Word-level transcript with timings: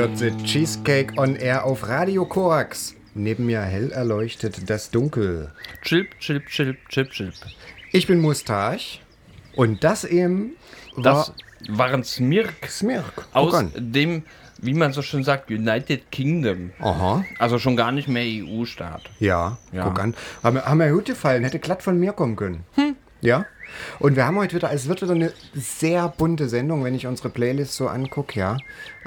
hört 0.00 0.16
The 0.16 0.30
Cheesecake 0.44 1.18
on 1.18 1.36
Air 1.36 1.64
auf 1.64 1.86
Radio 1.86 2.24
Korax. 2.24 2.94
Neben 3.14 3.44
mir 3.44 3.60
hell 3.60 3.92
erleuchtet 3.92 4.70
das 4.70 4.90
Dunkel. 4.90 5.52
Chilp, 5.82 6.18
chilp, 6.18 6.46
chilp, 6.46 6.78
chilp, 6.88 7.10
chilp. 7.10 7.34
Ich 7.92 8.06
bin 8.06 8.18
Mustache 8.18 9.00
und 9.56 9.84
das 9.84 10.04
eben 10.04 10.52
war 10.96 11.02
das 11.02 11.34
waren 11.68 12.02
Smirk. 12.02 12.66
Smirk. 12.66 13.26
Aus 13.34 13.62
dem, 13.76 14.22
wie 14.62 14.72
man 14.72 14.94
so 14.94 15.02
schön 15.02 15.22
sagt, 15.22 15.50
United 15.50 16.10
Kingdom. 16.10 16.70
Aha. 16.78 17.22
Also 17.38 17.58
schon 17.58 17.76
gar 17.76 17.92
nicht 17.92 18.08
mehr 18.08 18.24
EU-Staat. 18.24 19.02
Ja, 19.18 19.58
ja, 19.70 19.84
guck 19.84 20.00
an. 20.00 20.14
Haben, 20.42 20.64
haben 20.64 20.78
mir 20.78 20.92
gut 20.92 21.04
gefallen. 21.04 21.44
Hätte 21.44 21.58
glatt 21.58 21.82
von 21.82 22.00
mir 22.00 22.12
kommen 22.12 22.36
können. 22.36 22.64
Hm. 22.76 22.96
Ja. 23.20 23.44
Und 23.98 24.16
wir 24.16 24.26
haben 24.26 24.36
heute 24.36 24.56
wieder, 24.56 24.72
es 24.72 24.88
wird 24.88 25.02
wieder 25.02 25.14
eine 25.14 25.32
sehr 25.54 26.08
bunte 26.08 26.48
Sendung, 26.48 26.84
wenn 26.84 26.94
ich 26.94 27.06
unsere 27.06 27.28
Playlist 27.28 27.74
so 27.74 27.88
angucke, 27.88 28.40
ja. 28.40 28.56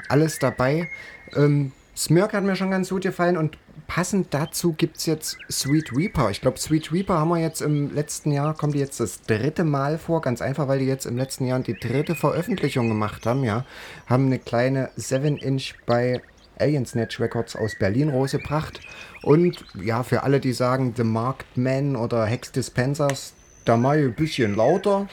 Alles 0.08 0.38
dabei. 0.38 0.88
Ähm, 1.34 1.72
Smirk 1.96 2.32
hat 2.32 2.42
mir 2.42 2.56
schon 2.56 2.70
ganz 2.70 2.88
gut 2.88 3.02
gefallen 3.02 3.36
und 3.36 3.56
passend 3.86 4.34
dazu 4.34 4.72
gibt 4.72 4.96
es 4.96 5.06
jetzt 5.06 5.38
Sweet 5.50 5.92
Reaper. 5.92 6.30
Ich 6.30 6.40
glaube, 6.40 6.58
Sweet 6.58 6.92
Reaper 6.92 7.18
haben 7.18 7.28
wir 7.28 7.38
jetzt 7.38 7.62
im 7.62 7.94
letzten 7.94 8.32
Jahr, 8.32 8.54
kommt 8.54 8.74
die 8.74 8.80
jetzt 8.80 8.98
das 8.98 9.22
dritte 9.22 9.64
Mal 9.64 9.98
vor, 9.98 10.20
ganz 10.20 10.42
einfach, 10.42 10.66
weil 10.66 10.80
die 10.80 10.86
jetzt 10.86 11.06
im 11.06 11.16
letzten 11.16 11.46
Jahr 11.46 11.60
die 11.60 11.78
dritte 11.78 12.14
Veröffentlichung 12.14 12.88
gemacht 12.88 13.26
haben, 13.26 13.44
ja. 13.44 13.64
Haben 14.06 14.26
eine 14.26 14.38
kleine 14.38 14.90
7-Inch 14.98 15.74
bei 15.86 16.20
Alien 16.58 16.86
Snatch 16.86 17.20
Records 17.20 17.56
aus 17.56 17.76
Berlin 17.78 18.10
rausgebracht. 18.10 18.80
Und 19.22 19.64
ja, 19.80 20.02
für 20.02 20.22
alle, 20.22 20.40
die 20.40 20.52
sagen 20.52 20.94
The 20.96 21.04
Marked 21.04 21.56
Man 21.56 21.96
oder 21.96 22.26
Hex 22.26 22.52
Dispensers, 22.52 23.34
da 23.64 23.76
mal 23.76 23.98
ein 23.98 24.14
bisschen 24.14 24.56
lauter. 24.56 25.08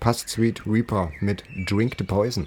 Passt 0.00 0.28
Sweet 0.28 0.66
Reaper 0.66 1.12
mit 1.20 1.44
Drink 1.66 1.94
the 1.98 2.04
Poison. 2.04 2.46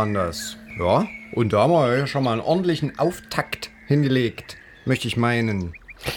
Waren 0.00 0.14
das. 0.14 0.56
Ja, 0.78 1.06
und 1.32 1.52
da 1.52 1.64
haben 1.64 1.72
wir 1.72 1.98
ja 1.98 2.06
schon 2.06 2.24
mal 2.24 2.32
einen 2.32 2.40
ordentlichen 2.40 2.98
Auftakt 2.98 3.70
hingelegt, 3.86 4.56
möchte 4.86 5.06
ich 5.06 5.18
meinen. 5.18 5.74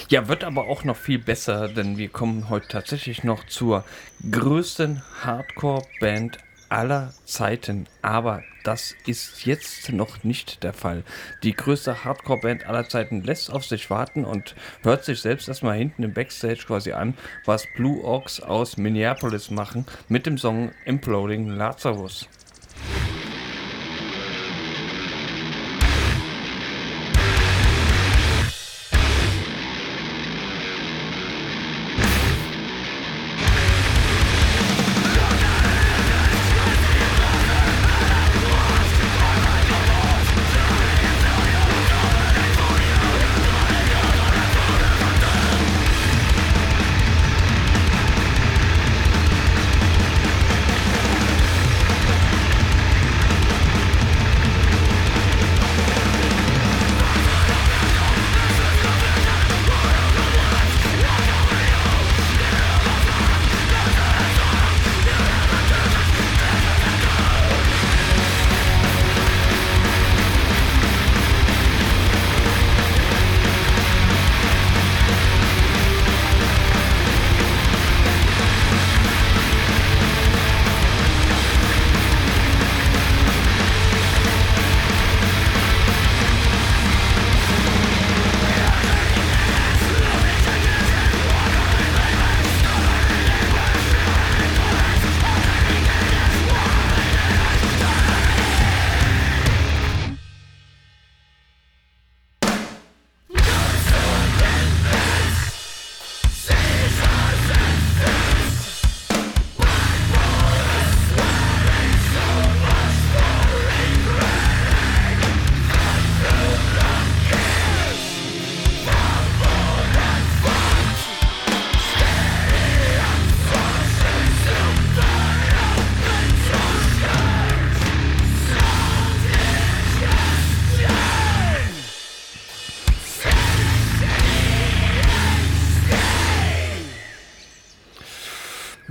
Ja, 0.08 0.30
wird 0.30 0.46
aber 0.46 0.70
auch 0.70 0.86
noch 0.86 0.96
viel 0.96 1.20
besser, 1.20 1.68
denn 1.68 1.98
wir 1.98 2.08
kommen 2.08 2.48
heute 2.48 2.70
tatsächlich 2.70 3.26
noch 3.26 3.46
zur 3.46 3.84
größten 4.32 5.04
Hardcore-Band 5.26 6.38
aller 6.70 7.14
Zeiten. 7.26 7.88
Aber 8.02 8.44
das 8.64 8.96
ist 9.06 9.46
jetzt 9.46 9.92
noch 9.92 10.24
nicht 10.24 10.64
der 10.64 10.72
Fall. 10.72 11.04
Die 11.44 11.54
größte 11.54 12.06
Hardcore-Band 12.06 12.66
aller 12.66 12.88
Zeiten 12.88 13.22
lässt 13.22 13.52
auf 13.52 13.66
sich 13.66 13.90
warten 13.90 14.24
und 14.24 14.56
hört 14.84 15.04
sich 15.04 15.20
selbst 15.20 15.50
erstmal 15.50 15.78
hinten 15.78 16.04
im 16.04 16.14
Backstage 16.14 16.64
quasi 16.66 16.94
an, 16.94 17.16
was 17.44 17.68
Blue 17.76 18.02
Ox 18.06 18.40
aus 18.40 18.78
Minneapolis 18.78 19.52
machen 19.52 19.86
mit 20.08 20.26
dem 20.26 20.38
Song 20.38 20.72
Imploding 20.86 21.50
Lazarus. 21.50 22.30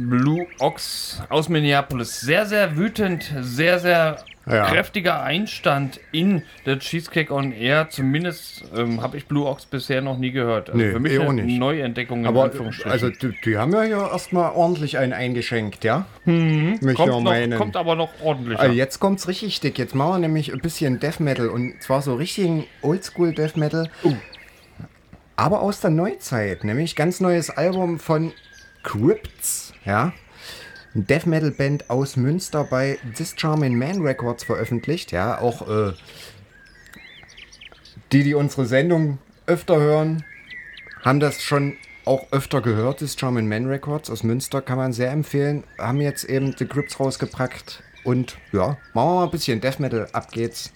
Blue 0.08 0.46
Ox 0.58 1.22
aus 1.28 1.48
Minneapolis. 1.48 2.20
Sehr, 2.20 2.46
sehr 2.46 2.76
wütend, 2.76 3.32
sehr, 3.40 3.78
sehr 3.78 4.16
Ja. 4.46 4.66
kräftiger 4.66 5.22
Einstand 5.22 6.00
in 6.10 6.42
der 6.66 6.78
Cheesecake 6.80 7.32
on 7.32 7.52
Air. 7.52 7.88
Zumindest 7.90 8.64
ähm, 8.76 9.00
habe 9.00 9.16
ich 9.16 9.26
Blue 9.26 9.46
Ox 9.46 9.66
bisher 9.66 10.02
noch 10.02 10.18
nie 10.18 10.32
gehört. 10.32 10.70
Also 10.70 10.82
Nee, 10.82 10.90
für 10.90 10.98
mich 11.00 11.12
eh 11.12 11.18
auch 11.20 11.32
nicht. 11.32 11.58
Neuentdeckung 11.58 12.20
in 12.20 12.26
Aber 12.26 12.44
Anführungsstrichen. 12.44 12.90
also 12.90 13.10
die, 13.10 13.32
die 13.44 13.56
haben 13.56 13.72
ja 13.72 13.82
hier 13.82 13.98
erstmal 14.12 14.50
ordentlich 14.52 14.98
einen 14.98 15.12
eingeschenkt, 15.12 15.84
ja? 15.84 16.06
Ich 16.26 16.94
kommt, 16.94 17.22
noch, 17.24 17.56
kommt 17.58 17.76
aber 17.76 17.94
noch 17.94 18.10
ordentlicher. 18.22 18.60
Also 18.60 18.74
jetzt 18.74 18.98
kommt's 18.98 19.28
richtig 19.28 19.60
dick. 19.60 19.78
Jetzt 19.78 19.94
machen 19.94 20.14
wir 20.14 20.18
nämlich 20.18 20.52
ein 20.52 20.60
bisschen 20.60 20.98
Death 20.98 21.20
Metal 21.20 21.48
und 21.48 21.80
zwar 21.82 22.02
so 22.02 22.14
richtigen 22.16 22.64
Oldschool 22.82 23.32
Death 23.34 23.56
Metal. 23.56 23.88
Aber 25.36 25.62
aus 25.62 25.80
der 25.80 25.90
Neuzeit, 25.90 26.62
nämlich 26.64 26.94
ganz 26.96 27.20
neues 27.20 27.48
Album 27.50 27.98
von 27.98 28.32
Crypts, 28.82 29.72
ja. 29.84 30.12
Ein 30.94 31.06
Death 31.06 31.26
Metal 31.26 31.50
Band 31.50 31.88
aus 31.88 32.16
Münster 32.16 32.64
bei 32.64 32.98
This 33.16 33.34
Charming 33.36 33.78
Man 33.78 34.02
Records 34.02 34.44
veröffentlicht, 34.44 35.12
ja. 35.12 35.40
Auch 35.40 35.68
äh, 35.68 35.92
die, 38.12 38.24
die 38.24 38.34
unsere 38.34 38.66
Sendung 38.66 39.18
öfter 39.46 39.80
hören, 39.80 40.24
haben 41.02 41.20
das 41.20 41.42
schon 41.42 41.76
auch 42.04 42.30
öfter 42.32 42.60
gehört, 42.60 43.00
das 43.00 43.18
Charming 43.18 43.48
Man 43.48 43.66
Records 43.66 44.10
aus 44.10 44.22
Münster, 44.22 44.60
kann 44.60 44.76
man 44.76 44.92
sehr 44.92 45.10
empfehlen. 45.10 45.64
Haben 45.78 46.00
jetzt 46.00 46.24
eben 46.24 46.54
The 46.56 46.66
Crypts 46.66 46.98
rausgepackt 46.98 47.82
und 48.04 48.36
ja, 48.52 48.76
machen 48.92 49.08
wir 49.08 49.14
mal 49.14 49.24
ein 49.24 49.30
bisschen 49.30 49.60
Death 49.60 49.80
Metal, 49.80 50.08
ab 50.12 50.30
geht's. 50.32 50.72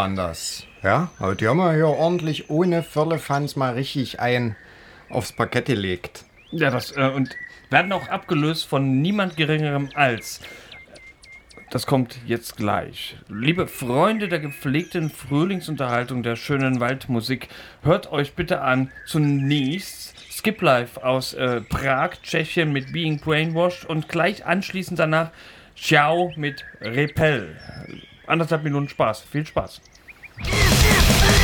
Waren 0.00 0.16
das. 0.16 0.64
Ja, 0.82 1.10
aber 1.18 1.34
die 1.34 1.46
haben 1.46 1.58
wir 1.58 1.74
hier 1.74 1.88
ordentlich 1.88 2.48
ohne 2.48 2.82
Firlefanz 2.82 3.54
mal 3.54 3.74
richtig 3.74 4.18
ein 4.18 4.56
aufs 5.10 5.32
Parkett 5.32 5.66
gelegt. 5.66 6.24
Ja, 6.52 6.70
das, 6.70 6.96
äh, 6.96 7.10
und 7.14 7.36
werden 7.68 7.92
auch 7.92 8.08
abgelöst 8.08 8.66
von 8.66 9.02
niemand 9.02 9.36
geringerem 9.36 9.90
als. 9.92 10.40
Das 11.68 11.86
kommt 11.86 12.16
jetzt 12.26 12.56
gleich. 12.56 13.16
Liebe 13.28 13.68
Freunde 13.68 14.28
der 14.28 14.38
gepflegten 14.38 15.10
Frühlingsunterhaltung 15.10 16.22
der 16.22 16.36
schönen 16.36 16.80
Waldmusik, 16.80 17.48
hört 17.82 18.10
euch 18.10 18.32
bitte 18.32 18.62
an 18.62 18.90
zunächst 19.06 20.14
Skip 20.32 20.62
Life 20.62 21.04
aus 21.04 21.34
äh, 21.34 21.60
Prag, 21.60 22.12
Tschechien 22.22 22.72
mit 22.72 22.90
Being 22.94 23.20
Brainwashed 23.20 23.84
und 23.84 24.08
gleich 24.08 24.46
anschließend 24.46 24.98
danach 24.98 25.30
Ciao 25.76 26.32
mit 26.36 26.64
Repel. 26.80 27.54
Anderthalb 28.26 28.64
Minuten 28.64 28.88
Spaß. 28.88 29.20
Viel 29.22 29.44
Spaß. 29.44 29.82
This 30.44 30.54
is 30.54 31.20
the 31.20 31.39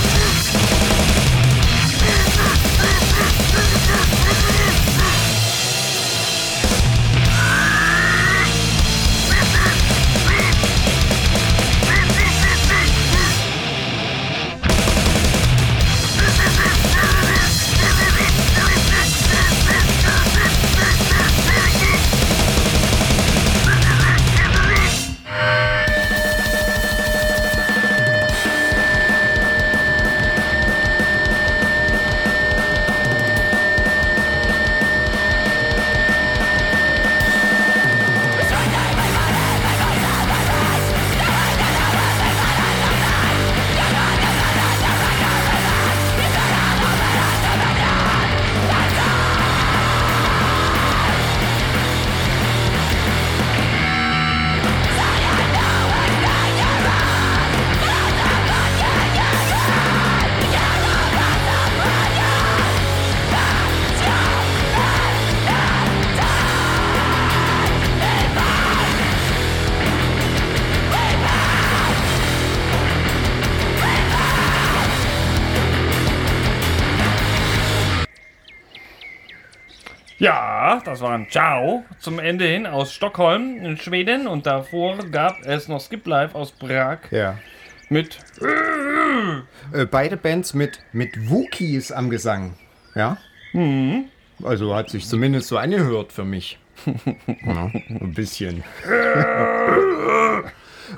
das 80.87 81.01
war 81.01 81.13
ein 81.13 81.29
Ciao 81.31 81.85
zum 81.99 82.19
Ende 82.19 82.47
hin 82.47 82.67
aus 82.67 82.93
Stockholm 82.93 83.59
in 83.59 83.77
Schweden 83.77 84.27
und 84.29 84.47
davor 84.47 84.97
gab 85.11 85.45
es 85.45 85.69
noch 85.69 85.81
Skip 85.81 86.07
Live 86.07 86.35
aus 86.35 86.53
Prag 86.53 86.99
Ja. 87.11 87.39
mit 87.89 88.19
Äh, 89.73 89.87
beide 89.87 90.17
Bands 90.17 90.55
mit, 90.55 90.79
mit 90.93 91.29
Wookies 91.29 91.91
am 91.91 92.09
Gesang. 92.11 92.55
Ja? 92.95 93.17
Also 94.43 94.75
hat 94.75 94.91
sich 94.91 95.07
zumindest 95.09 95.49
so 95.49 95.57
angehört 95.59 96.13
für 96.13 96.25
mich. 96.25 96.59
ja, 96.87 97.71
ein 97.89 98.13
bisschen. 98.15 98.63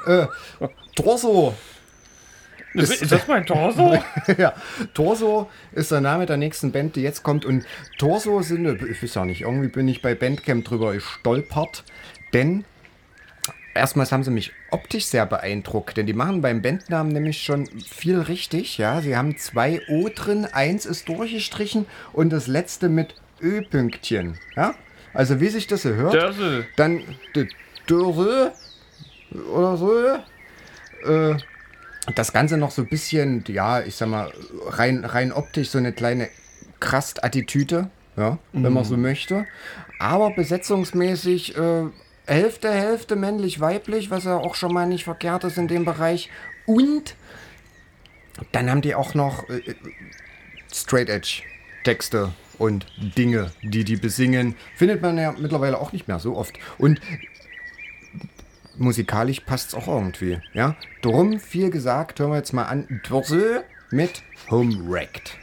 äh, 0.07 0.27
Torso. 0.97 1.55
Ist, 2.79 3.03
ist 3.03 3.13
das 3.13 3.27
mein 3.29 3.45
Torso? 3.47 3.99
ja, 4.39 4.55
Torso 4.95 5.49
ist 5.73 5.91
der 5.91 6.01
Name 6.01 6.27
der 6.27 6.37
nächsten 6.37 6.73
Band, 6.73 6.97
die 6.97 7.03
jetzt 7.03 7.23
kommt. 7.23 7.45
Und 7.45 7.65
Torso 7.99 8.43
sind, 8.43 8.83
ich 8.83 9.03
weiß 9.03 9.15
ja 9.15 9.25
nicht, 9.25 9.43
irgendwie 9.43 9.69
bin 9.69 9.89
ich 9.89 10.03
bei 10.03 10.15
Bandcamp 10.15 10.65
drüber 10.65 10.93
gestolpert. 10.93 11.85
Denn 12.33 12.65
erstmals 13.75 14.13
haben 14.13 14.25
sie 14.25 14.31
mich 14.31 14.53
optisch 14.71 15.07
sehr 15.07 15.27
beeindruckt. 15.27 15.97
Denn 15.97 16.07
die 16.07 16.13
machen 16.13 16.43
beim 16.43 16.63
Bandnamen 16.63 17.13
nämlich 17.13 17.43
schon 17.43 17.67
viel 17.67 18.21
richtig. 18.21 18.79
Ja, 18.79 19.01
sie 19.01 19.17
haben 19.17 19.37
zwei 19.39 19.81
O 19.89 20.09
drin, 20.15 20.47
eins 20.51 20.87
ist 20.87 21.09
durchgestrichen 21.09 21.87
und 22.13 22.31
das 22.31 22.47
letzte 22.47 22.89
mit 22.89 23.15
Ö-Pünktchen. 23.41 24.39
Ja, 24.57 24.75
also 25.15 25.41
wie 25.41 25.49
sich 25.49 25.67
das 25.67 25.83
so 25.83 25.91
hört. 25.91 26.15
Dörse. 26.15 26.67
Dann 26.77 27.03
die 27.35 27.49
Dürre 27.89 28.53
oder 29.53 29.77
so. 29.77 29.93
Äh, 31.05 31.37
das 32.15 32.33
Ganze 32.33 32.57
noch 32.57 32.71
so 32.71 32.83
ein 32.83 32.89
bisschen, 32.89 33.45
ja, 33.49 33.81
ich 33.83 33.97
sag 33.97 34.09
mal, 34.09 34.33
rein, 34.67 35.05
rein 35.05 35.33
optisch 35.33 35.71
so 35.71 35.79
eine 35.79 35.93
kleine 35.93 36.29
Krast-Attitüde, 36.81 37.91
ja, 38.17 38.39
wenn 38.53 38.73
man 38.73 38.85
so 38.85 38.97
möchte. 38.97 39.47
Aber 39.99 40.31
besetzungsmäßig 40.31 41.57
äh, 41.57 41.85
Hälfte, 42.27 42.71
Hälfte 42.71 43.17
männlich-weiblich, 43.17 44.11
was 44.11 44.25
ja 44.25 44.37
auch 44.37 44.55
schon 44.55 44.73
mal 44.73 44.87
nicht 44.87 45.05
verkehrt 45.05 45.45
ist 45.45 45.59
in 45.59 45.69
dem 45.69 45.85
Bereich. 45.85 46.31
Und 46.67 47.17
dann 48.53 48.71
haben 48.71 48.83
die 48.83 48.95
auch 48.95 49.15
noch 49.15 49.49
äh, 49.49 49.75
Straight 50.73 51.09
Edge 51.09 51.43
Texte 51.85 52.33
und 52.59 52.87
Dinge, 52.99 53.51
die 53.63 53.85
die 53.85 53.97
besingen. 53.97 54.57
Findet 54.77 55.01
man 55.01 55.17
ja 55.17 55.35
mittlerweile 55.39 55.79
auch 55.79 55.93
nicht 55.93 56.09
mehr 56.09 56.19
so 56.19 56.37
oft. 56.37 56.59
Und 56.77 57.01
musikalisch 58.79 59.41
passt 59.41 59.69
es 59.69 59.75
auch 59.75 59.89
irgendwie. 59.89 60.39
Ja? 60.53 60.77
Drum, 61.03 61.41
viel 61.41 61.71
gesagt, 61.71 62.21
hören 62.21 62.31
wir 62.31 62.37
jetzt 62.37 62.53
mal 62.53 62.65
an. 62.65 63.01
Dorsö 63.09 63.61
mit 63.91 64.23
Home 64.51 64.75
Wrecked. 64.89 65.37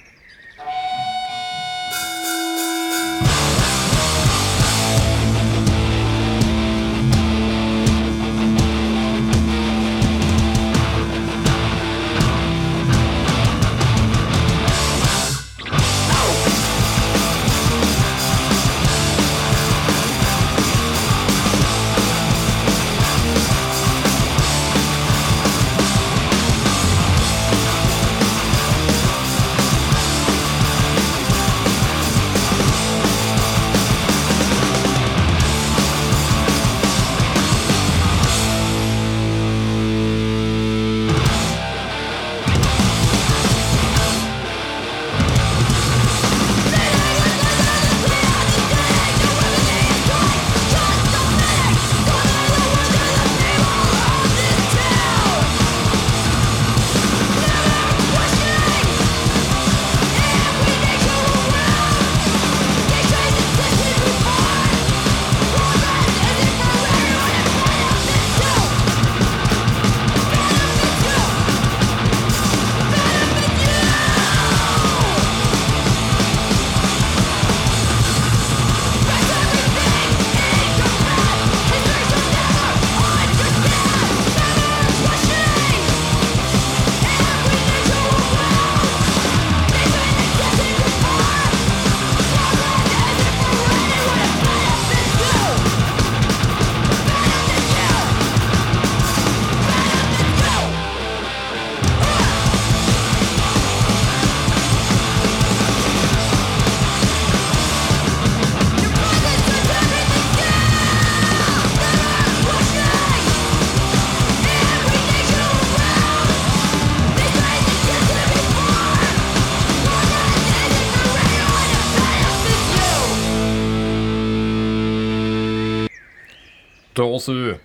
Dorsey. 127.19 127.55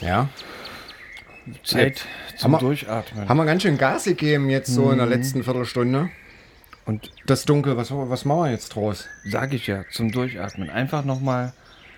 Ja. 0.00 0.28
Zeit 1.64 2.04
zum 2.36 2.44
Haben 2.44 2.52
wir- 2.52 2.58
Durchatmen. 2.58 3.28
Haben 3.28 3.36
wir 3.36 3.44
ganz 3.46 3.62
schön 3.62 3.78
Gas 3.78 4.04
gegeben 4.04 4.50
jetzt 4.50 4.68
so 4.72 4.90
in 4.90 4.98
der 4.98 5.06
letzten 5.06 5.44
Viertelstunde. 5.44 6.10
Und 6.84 7.12
Das 7.26 7.44
Dunkel, 7.44 7.76
was, 7.76 7.90
was 7.92 8.24
machen 8.24 8.40
wir 8.44 8.50
jetzt 8.50 8.70
draus? 8.74 9.08
sage 9.24 9.54
ich 9.56 9.66
ja, 9.68 9.84
zum 9.92 10.10
Durchatmen. 10.10 10.68
Einfach 10.70 11.04
nochmal, 11.04 11.52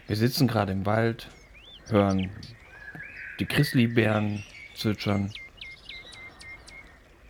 wir 0.07 0.17
sitzen 0.17 0.47
gerade 0.47 0.73
im 0.73 0.85
Wald, 0.85 1.29
hören 1.89 2.31
die 3.41 3.47
Chrislibären 3.47 4.45
zwitschern, 4.77 5.33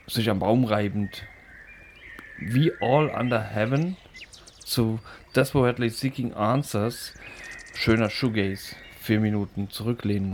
sich 0.09 0.29
am 0.31 0.40
Baum 0.40 0.64
reibend. 0.64 1.23
Wie 2.38 2.73
All 2.81 3.09
Under 3.11 3.40
Heaven 3.43 3.97
zu 4.64 4.99
Desperately 5.37 5.88
Seeking 5.90 6.35
Answers. 6.35 7.14
Schöner 7.77 8.11
Shoegaze. 8.11 8.75
Vier 9.05 9.21
Minuten 9.21 9.69
zurücklehnen 9.69 10.31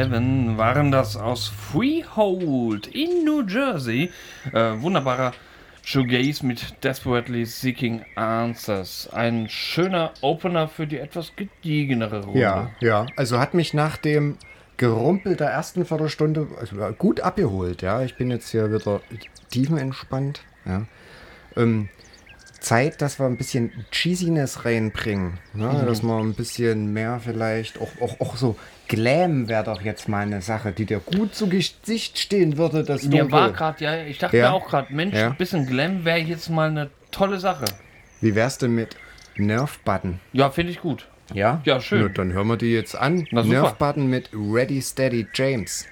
Heaven 0.00 0.56
waren 0.56 0.90
das 0.90 1.18
aus 1.18 1.48
Freehold 1.48 2.86
in 2.86 3.22
New 3.22 3.42
Jersey. 3.46 4.10
Äh, 4.50 4.80
wunderbarer 4.80 5.32
Shoegaze 5.82 6.46
mit 6.46 6.82
Desperately 6.82 7.44
Seeking 7.44 8.06
Answers. 8.14 9.10
Ein 9.12 9.50
schöner 9.50 10.12
Opener 10.22 10.68
für 10.68 10.86
die 10.86 10.98
etwas 10.98 11.36
gediegenere 11.36 12.24
Runde. 12.24 12.40
Ja, 12.40 12.70
ja. 12.80 13.06
Also 13.16 13.38
hat 13.38 13.52
mich 13.52 13.74
nach 13.74 13.98
dem 13.98 14.38
Gerumpel 14.78 15.36
der 15.36 15.50
ersten 15.50 15.84
Viertelstunde 15.84 16.48
also 16.58 16.76
gut 16.96 17.20
abgeholt. 17.20 17.82
Ja, 17.82 18.00
ich 18.00 18.16
bin 18.16 18.30
jetzt 18.30 18.48
hier 18.48 18.72
wieder 18.72 19.02
tiefenentspannt. 19.50 20.40
Ja. 20.64 20.86
Ähm, 21.58 21.90
Zeit, 22.60 23.00
dass 23.02 23.18
wir 23.18 23.26
ein 23.26 23.36
bisschen 23.36 23.72
Cheesiness 23.90 24.64
reinbringen. 24.64 25.38
Ne? 25.54 25.84
Dass 25.86 26.02
wir 26.02 26.18
ein 26.18 26.34
bisschen 26.34 26.92
mehr 26.92 27.20
vielleicht, 27.24 27.80
auch, 27.80 27.90
auch, 28.00 28.20
auch 28.20 28.36
so 28.36 28.56
Glam 28.88 29.48
wäre 29.48 29.64
doch 29.64 29.80
jetzt 29.82 30.08
mal 30.08 30.20
eine 30.22 30.42
Sache, 30.42 30.72
die 30.72 30.84
dir 30.84 30.98
gut 31.00 31.34
zu 31.34 31.48
Gesicht 31.48 32.18
stehen 32.18 32.58
würde. 32.58 32.82
Das 32.84 33.04
Mir 33.04 33.30
war 33.30 33.52
gerade, 33.52 33.84
ja, 33.84 34.02
ich 34.02 34.18
dachte 34.18 34.36
Ja. 34.36 34.50
mir 34.50 34.54
auch 34.54 34.66
gerade, 34.68 34.92
Mensch, 34.92 35.14
Ja. 35.16 35.28
ein 35.28 35.36
bisschen 35.36 35.66
Glam 35.66 36.04
wäre 36.04 36.18
jetzt 36.18 36.50
mal 36.50 36.68
eine 36.70 36.90
tolle 37.10 37.38
Sache. 37.40 37.64
Wie 38.20 38.34
wär's 38.34 38.58
denn 38.58 38.74
mit 38.74 38.96
Nerf 39.36 39.78
Button? 39.80 40.20
Ja, 40.32 40.50
finde 40.50 40.72
ich 40.72 40.80
gut. 40.80 41.06
Ja? 41.32 41.60
Ja, 41.64 41.80
schön. 41.80 42.02
Na, 42.02 42.08
dann 42.08 42.32
hören 42.32 42.48
wir 42.48 42.56
die 42.56 42.72
jetzt 42.72 42.96
an. 42.96 43.26
Na, 43.30 43.42
super. 43.42 43.54
Nerf 43.62 43.74
Button 43.74 44.08
mit 44.08 44.28
Ready 44.34 44.82
Steady 44.82 45.26
James. 45.32 45.86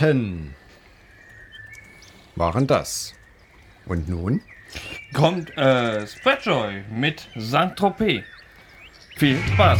Button. 0.00 0.54
Waren 2.34 2.66
das. 2.66 3.12
Und 3.84 4.08
nun? 4.08 4.40
Kommt 5.12 5.54
äh, 5.58 6.06
Spreadjoy 6.06 6.84
mit 6.90 7.28
Saint-Tropez. 7.36 8.24
Viel 9.16 9.38
Spaß. 9.52 9.78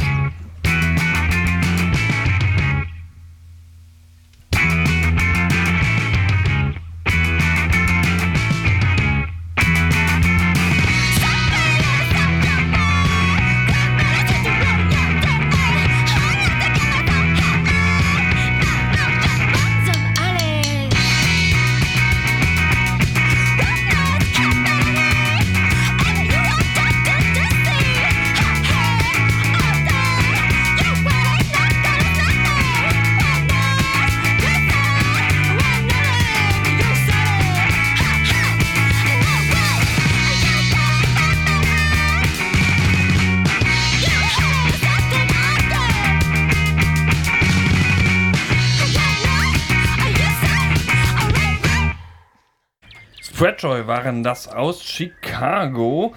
Waren 54.10 54.22
das 54.24 54.48
aus 54.48 54.82
Chicago. 54.82 56.14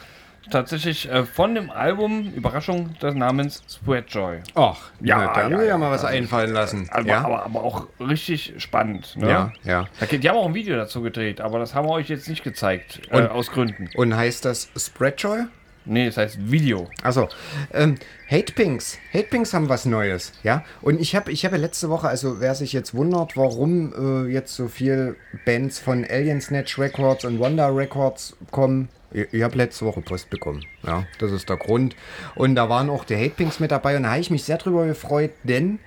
Tatsächlich 0.52 1.10
äh, 1.10 1.24
von 1.26 1.56
dem 1.56 1.70
Album, 1.70 2.34
Überraschung 2.36 2.98
des 3.00 3.14
Namens 3.16 3.64
Spreadjoy. 3.70 4.40
Ach, 4.56 4.78
Ja, 5.00 5.32
da 5.34 5.44
haben 5.44 5.52
wir 5.52 5.60
ja 5.60 5.66
ja. 5.70 5.78
mal 5.78 5.90
was 5.92 6.04
einfallen 6.04 6.52
lassen. 6.52 6.90
Aber, 6.92 7.08
ja? 7.08 7.24
aber, 7.24 7.46
aber 7.46 7.64
auch 7.64 7.88
richtig 8.00 8.54
spannend. 8.58 9.16
Ne? 9.16 9.30
ja, 9.30 9.52
ja. 9.64 9.88
Die 10.12 10.28
haben 10.28 10.36
auch 10.38 10.48
ein 10.48 10.54
Video 10.54 10.76
dazu 10.76 11.02
gedreht, 11.02 11.40
aber 11.40 11.60
das 11.60 11.74
haben 11.76 11.88
wir 11.88 11.92
euch 11.94 12.10
jetzt 12.10 12.28
nicht 12.28 12.44
gezeigt. 12.44 13.00
Äh, 13.10 13.20
Und- 13.20 13.28
aus 13.32 13.52
Gründen. 13.52 13.90
Und 13.96 14.16
heißt 14.18 14.44
das 14.44 14.70
Spreadjoy? 14.76 15.44
Nee, 15.86 16.06
das 16.06 16.18
heißt 16.18 16.50
Video. 16.52 16.90
Also, 17.02 17.28
ähm, 17.74 17.96
Hate 18.30 18.54
Pinks. 18.54 18.98
Hate 19.14 19.28
Pinks 19.28 19.54
haben 19.54 19.68
was 19.70 19.86
Neues, 19.86 20.32
ja. 20.44 20.64
Und 20.82 21.00
ich 21.02 21.16
habe 21.16 21.32
ich 21.32 21.46
hab 21.46 21.52
letzte 21.58 21.90
Woche, 21.90 22.08
also 22.08 22.40
wer 22.40 22.56
sich 22.56 22.72
jetzt 22.74 22.94
wundert, 22.94 23.36
warum 23.36 24.28
äh, 24.28 24.32
jetzt 24.32 24.56
so 24.56 24.68
viel 24.70 25.16
Bands 25.46 25.80
von 25.80 26.06
Alien 26.06 26.40
Snatch 26.42 26.80
Records 26.80 27.26
und 27.26 27.40
Wonder 27.40 27.76
Records 27.76 28.36
kommen, 28.52 28.88
ich, 29.12 29.28
ich 29.34 29.44
habe 29.44 29.58
letzte 29.58 29.86
Woche 29.86 30.02
Post 30.02 30.30
bekommen. 30.30 30.64
Ja, 30.86 31.06
das 31.20 31.32
ist 31.32 31.50
der 31.50 31.58
Grund. 31.58 31.96
Und 32.36 32.56
da 32.56 32.70
waren 32.70 32.90
auch 32.90 33.04
die 33.04 33.16
Hate 33.18 33.32
Pinks 33.36 33.60
mit 33.60 33.72
dabei 33.72 33.98
und 33.98 34.04
da 34.04 34.12
habe 34.12 34.22
ich 34.22 34.32
mich 34.32 34.44
sehr 34.44 34.58
drüber 34.58 34.86
gefreut, 34.86 35.32
denn 35.44 35.80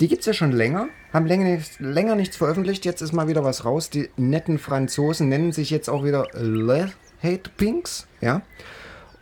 die 0.00 0.08
gibt 0.08 0.20
es 0.20 0.26
ja 0.26 0.32
schon 0.34 0.52
länger, 0.52 0.88
haben 1.12 1.26
länger, 1.26 1.44
nichts- 1.44 1.78
länger 1.80 2.14
nichts 2.16 2.36
veröffentlicht. 2.36 2.84
Jetzt 2.84 3.00
ist 3.00 3.12
mal 3.12 3.28
wieder 3.28 3.44
was 3.44 3.64
raus. 3.64 3.90
Die 3.90 4.08
netten 4.16 4.58
Franzosen 4.58 5.28
nennen 5.28 5.52
sich 5.52 5.70
jetzt 5.70 5.88
auch 5.90 6.04
wieder 6.04 6.28
Le 6.32 6.90
Hate 7.22 7.50
Pinks, 7.56 8.06
ja. 8.20 8.42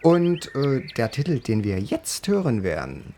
Und 0.02 0.52
äh, 0.56 0.80
der 0.96 1.10
Titel, 1.12 1.38
den 1.38 1.62
wir 1.62 1.78
jetzt 1.78 2.26
hören 2.26 2.64
werden, 2.64 3.14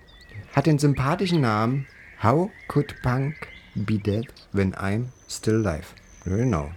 hat 0.55 0.67
den 0.67 0.79
sympathischen 0.79 1.41
Namen 1.41 1.87
How 2.23 2.51
Could 2.69 2.95
Punk 3.03 3.35
Be 3.75 3.99
Dead 3.99 4.27
When 4.53 4.75
I'm 4.75 5.07
Still 5.29 5.57
Live? 5.57 5.95
Genau. 6.25 6.71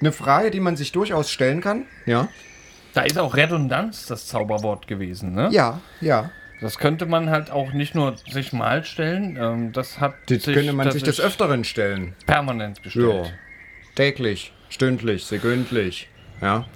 Eine 0.00 0.08
ne 0.08 0.12
Frage, 0.12 0.50
die 0.50 0.60
man 0.60 0.76
sich 0.76 0.92
durchaus 0.92 1.30
stellen 1.30 1.60
kann. 1.60 1.84
Ja. 2.06 2.28
Da 2.94 3.02
ist 3.02 3.18
auch 3.18 3.36
Redundanz 3.36 4.06
das 4.06 4.26
Zauberwort 4.26 4.86
gewesen, 4.86 5.32
ne? 5.34 5.48
Ja, 5.52 5.80
ja. 6.00 6.30
Das 6.60 6.76
könnte 6.78 7.06
man 7.06 7.30
halt 7.30 7.50
auch 7.50 7.72
nicht 7.72 7.94
nur 7.94 8.16
sich 8.30 8.52
mal 8.52 8.84
stellen, 8.84 9.38
ähm, 9.40 9.72
das 9.72 9.98
hat 10.00 10.14
Das 10.26 10.42
sich 10.42 10.54
könnte 10.54 10.72
man 10.72 10.90
sich 10.90 11.02
des 11.02 11.20
Öfteren 11.20 11.64
stellen. 11.64 12.14
permanent 12.26 12.78
Ja. 12.78 12.82
gestellt. 12.84 13.34
Täglich, 13.94 14.52
stündlich, 14.68 15.24
sekündlich. 15.24 16.08
Ja. 16.42 16.66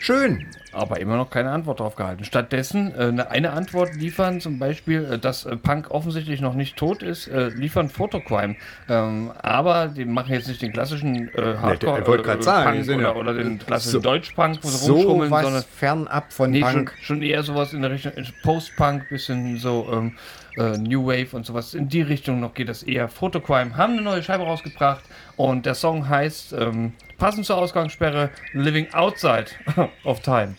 Schön. 0.00 0.46
Aber 0.74 1.00
immer 1.00 1.16
noch 1.16 1.30
keine 1.30 1.50
Antwort 1.50 1.80
darauf 1.80 1.94
gehalten. 1.96 2.24
Stattdessen 2.24 2.92
äh, 2.94 3.04
eine, 3.04 3.30
eine 3.30 3.52
Antwort 3.52 3.94
liefern, 3.96 4.40
zum 4.40 4.58
Beispiel, 4.58 5.04
äh, 5.04 5.18
dass 5.18 5.44
äh, 5.46 5.56
Punk 5.56 5.90
offensichtlich 5.90 6.40
noch 6.40 6.54
nicht 6.54 6.76
tot 6.76 7.02
ist, 7.02 7.28
äh, 7.28 7.48
liefern 7.48 7.88
Photocrime. 7.88 8.56
Ähm, 8.88 9.32
aber 9.42 9.88
die 9.88 10.04
machen 10.04 10.32
jetzt 10.32 10.48
nicht 10.48 10.62
den 10.62 10.72
klassischen 10.72 11.28
äh, 11.34 11.56
Hardcore 11.60 12.00
ich 12.00 12.06
wollte 12.06 12.22
grad 12.24 12.42
sagen, 12.42 12.84
Punk 12.84 12.98
oder, 12.98 13.16
oder 13.16 13.34
den 13.34 13.58
klassischen 13.58 13.92
so- 13.92 14.00
Deutsch-Punk, 14.00 14.58
wo 14.62 14.68
sie 14.68 14.78
So 14.78 14.94
rumschummeln, 14.94 15.30
was 15.30 15.42
sondern 15.42 15.62
fernab 15.62 16.32
von 16.32 16.50
nee, 16.50 16.60
schon, 16.60 16.72
Punk. 16.72 16.92
schon 17.00 17.22
eher 17.22 17.42
sowas 17.42 17.72
in 17.72 17.82
der 17.82 17.90
Richtung 17.90 18.12
äh, 18.12 18.24
Post-Punk, 18.42 19.08
bisschen 19.08 19.58
so 19.58 19.88
ähm, 19.92 20.16
äh, 20.56 20.76
New 20.78 21.06
Wave 21.06 21.34
und 21.36 21.46
sowas. 21.46 21.74
In 21.74 21.88
die 21.88 22.02
Richtung 22.02 22.40
noch 22.40 22.54
geht 22.54 22.68
das 22.68 22.82
eher. 22.82 23.08
Photocrime 23.08 23.76
haben 23.76 23.94
eine 23.94 24.02
neue 24.02 24.22
Scheibe 24.22 24.44
rausgebracht 24.44 25.02
und 25.36 25.66
der 25.66 25.74
Song 25.74 26.08
heißt, 26.08 26.52
ähm, 26.52 26.92
passend 27.18 27.46
zur 27.46 27.56
Ausgangssperre, 27.58 28.30
Living 28.52 28.92
Outside 28.92 29.46
of 30.04 30.20
Time. 30.20 30.54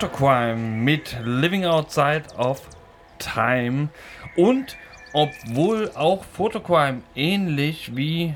Photocrime 0.00 0.56
mit 0.56 1.16
Living 1.24 1.64
Outside 1.64 2.24
of 2.36 2.60
Time. 3.18 3.88
Und 4.36 4.76
obwohl 5.14 5.90
auch 5.94 6.22
Photocrime 6.22 7.00
ähnlich 7.14 7.96
wie 7.96 8.34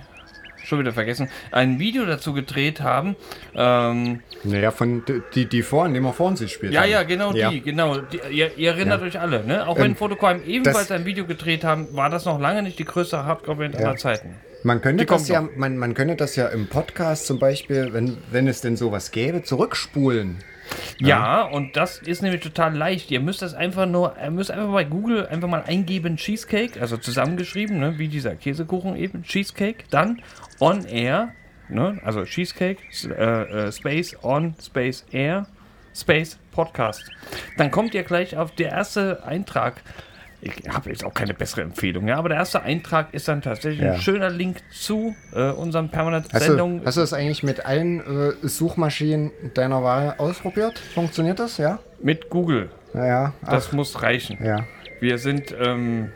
schon 0.64 0.79
wieder 0.79 0.92
vergessen 0.92 1.29
ein 1.53 1.79
Video 1.79 2.07
dazu 2.07 2.33
gedreht 2.33 2.81
haben 2.81 3.14
ähm, 3.55 4.20
Naja, 4.44 4.70
von 4.70 5.03
die, 5.35 5.44
die 5.46 5.62
vorhin, 5.62 5.92
die 5.92 6.01
wir 6.01 6.12
vorhin 6.14 6.37
sich 6.37 6.53
spielt 6.53 6.73
ja 6.73 6.83
haben. 6.83 6.90
ja 6.90 7.03
genau 7.03 7.33
die 7.33 7.61
genau. 7.61 7.99
Die, 7.99 8.20
ihr, 8.31 8.57
ihr 8.57 8.70
erinnert 8.70 9.03
Ja. 9.03 9.07
euch 9.07 9.20
alle 9.20 9.44
ne? 9.44 9.66
Auch 9.66 9.77
wenn 9.77 9.87
Ähm, 9.90 9.96
Photocrime 9.96 10.42
ebenfalls 10.44 10.90
ein 10.90 11.05
Video 11.05 11.27
gedreht 11.27 11.62
haben 11.64 11.94
war 11.94 12.09
das 12.09 12.25
noch 12.25 12.40
lange 12.40 12.62
nicht 12.62 12.79
die 12.79 12.85
größte 12.87 13.25
Hardcore-Band 13.27 13.77
aller 13.77 13.96
Zeiten. 13.96 14.37
Man 14.62 14.81
könnte, 14.81 15.05
Die 15.05 15.11
das 15.11 15.29
ja, 15.29 15.46
man, 15.57 15.77
man 15.77 15.92
könnte 15.92 16.16
das 16.16 16.37
ja 16.37 16.46
im 16.49 16.68
Podcast 16.68 17.27
zum 17.27 17.38
Beispiel, 17.38 17.92
wenn, 17.92 18.16
wenn 18.31 18.46
es 18.49 18.61
denn 18.62 18.77
sowas 18.77 19.11
gäbe, 19.11 19.42
zurückspulen. 19.42 20.38
Ja, 20.99 21.43
und 21.43 21.77
das 21.77 21.99
ist 21.99 22.23
nämlich 22.23 22.43
total 22.43 22.77
leicht. 22.77 23.11
Ihr 23.11 23.21
müsst 23.21 23.43
das 23.43 23.55
einfach 23.55 23.87
nur, 23.87 24.17
ihr 24.23 24.31
müsst 24.31 24.51
einfach 24.51 24.73
bei 24.73 24.85
Google 24.85 25.27
einfach 25.27 25.49
mal 25.49 25.63
eingeben 25.63 26.17
Cheesecake, 26.17 26.81
also 26.81 26.97
zusammengeschrieben, 26.97 27.79
ne, 27.79 27.99
wie 27.99 28.09
dieser 28.09 28.37
Käsekuchen 28.37 28.97
eben, 28.97 29.23
Cheesecake, 29.23 29.85
dann 29.91 30.23
on 30.61 30.85
air 30.85 31.33
ne? 31.71 31.99
also 32.05 32.25
Cheesecake, 32.25 32.79
äh, 33.09 33.67
äh, 33.69 33.73
Space 33.73 34.17
on, 34.23 34.55
Space 34.61 35.05
Air, 35.11 35.47
Space 35.95 36.39
Podcast. 36.53 37.03
Dann 37.57 37.71
kommt 37.71 37.95
ihr 37.95 38.03
gleich 38.03 38.37
auf 38.37 38.55
der 38.55 38.71
erste 38.71 39.25
Eintrag. 39.25 39.83
Ich 40.42 40.53
habe 40.68 40.88
jetzt 40.91 41.05
auch 41.05 41.12
keine 41.12 41.34
bessere 41.34 41.62
Empfehlung, 41.62 42.09
ja, 42.09 42.16
aber 42.16 42.30
der 42.30 42.38
erste 42.38 42.62
Eintrag 42.62 43.12
ist 43.12 43.28
dann 43.28 43.43
tatsächlich 43.43 43.82
Ja. 43.82 43.93
ein 43.93 44.01
schöner 44.01 44.30
Link 44.30 44.59
zu 44.70 45.14
äh, 45.34 45.51
unserem 45.51 45.86
Hast 45.86 45.93
Permanent-Sendung 45.93 46.80
du, 46.80 46.86
hast 46.86 46.97
du 46.97 47.01
das 47.03 47.12
eigentlich 47.12 47.43
mit 47.43 47.66
allen 47.66 48.01
äh, 48.01 48.32
Suchmaschinen 48.43 49.30
deiner 49.55 49.82
Wahl 49.82 50.14
ausprobiert? 50.18 50.78
Funktioniert 50.78 51.38
das? 51.38 51.59
Ja? 51.59 51.78
mit 52.03 52.30
Google. 52.30 52.70
Ja, 52.95 53.07
ja. 53.07 53.32
Das 53.45 53.68
Ach, 53.68 53.72
muss 53.72 54.03
reichen. 54.03 54.38
ja. 54.43 54.64
Wir 55.01 55.18
sind, 55.18 55.55
ähm, 55.59 56.11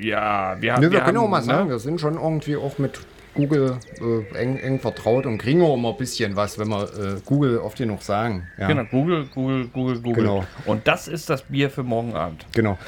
ja, 0.00 0.56
wir 0.60 0.72
haben. 0.74 0.80
Nö, 0.82 0.88
wir, 0.90 0.92
wir 0.92 1.00
können 1.00 1.18
haben, 1.18 1.24
auch 1.26 1.28
mal 1.30 1.40
ne? 1.40 1.44
sagen, 1.44 1.68
wir 1.68 1.78
sind 1.78 2.00
schon 2.00 2.14
irgendwie 2.14 2.56
auch 2.56 2.78
mit 2.78 3.00
Google 3.34 3.76
äh, 4.00 4.36
eng, 4.36 4.56
eng 4.58 4.78
vertraut 4.80 5.26
und 5.26 5.38
kriegen 5.38 5.62
auch 5.62 5.74
immer 5.74 5.90
ein 5.90 5.96
bisschen 5.96 6.36
was, 6.36 6.58
wenn 6.58 6.68
wir 6.68 6.84
äh, 6.84 7.20
Google 7.24 7.58
oft 7.58 7.78
genug 7.78 8.02
sagen. 8.02 8.48
Ja. 8.58 8.68
Genau, 8.68 8.84
Google, 8.84 9.26
Google, 9.34 9.68
Google, 9.68 10.00
Google. 10.00 10.22
Genau. 10.24 10.44
Und 10.66 10.86
das 10.88 11.08
ist 11.08 11.30
das 11.30 11.42
Bier 11.42 11.70
für 11.70 11.82
morgen 11.82 12.14
Abend. 12.14 12.46
Genau. 12.52 12.78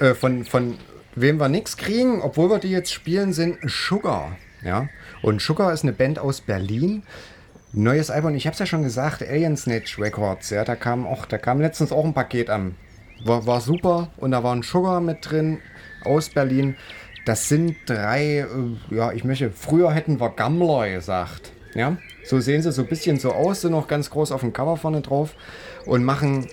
Äh, 0.00 0.14
von, 0.14 0.44
von 0.44 0.78
wem 1.14 1.38
wir 1.38 1.48
nichts 1.48 1.76
kriegen, 1.76 2.22
obwohl 2.22 2.50
wir 2.50 2.58
die 2.58 2.70
jetzt 2.70 2.92
spielen, 2.92 3.32
sind 3.32 3.58
Sugar. 3.66 4.36
Ja. 4.64 4.88
Und 5.22 5.40
Sugar 5.40 5.72
ist 5.72 5.82
eine 5.82 5.92
Band 5.92 6.18
aus 6.18 6.40
Berlin. 6.40 7.02
Neues 7.72 8.10
Album, 8.10 8.34
ich 8.34 8.46
habe 8.46 8.54
es 8.54 8.60
ja 8.60 8.66
schon 8.66 8.82
gesagt, 8.82 9.22
Alien 9.22 9.56
Snatch 9.56 9.98
Records. 9.98 10.50
Ja, 10.50 10.64
da 10.64 10.76
kam 10.76 11.06
auch, 11.06 11.26
da 11.26 11.38
kam 11.38 11.60
letztens 11.60 11.92
auch 11.92 12.04
ein 12.04 12.14
Paket 12.14 12.50
an. 12.50 12.76
War, 13.24 13.46
war 13.46 13.60
super 13.60 14.10
und 14.16 14.32
da 14.32 14.42
war 14.42 14.54
ein 14.54 14.62
Sugar 14.62 15.00
mit 15.00 15.18
drin 15.28 15.58
aus 16.04 16.28
Berlin. 16.28 16.76
Das 17.24 17.48
sind 17.48 17.76
drei, 17.86 18.40
äh, 18.40 18.94
ja, 18.94 19.12
ich 19.12 19.24
möchte, 19.24 19.50
früher 19.50 19.92
hätten 19.92 20.20
wir 20.20 20.30
Gammler 20.30 20.90
gesagt. 20.90 21.52
Ja, 21.74 21.96
so 22.24 22.38
sehen 22.38 22.62
sie 22.62 22.70
so 22.70 22.82
ein 22.82 22.88
bisschen 22.88 23.18
so 23.18 23.32
aus, 23.32 23.62
sind 23.62 23.72
noch 23.72 23.88
ganz 23.88 24.10
groß 24.10 24.30
auf 24.30 24.42
dem 24.42 24.52
Cover 24.52 24.76
vorne 24.76 25.00
drauf 25.00 25.34
und 25.86 26.04
machen 26.04 26.46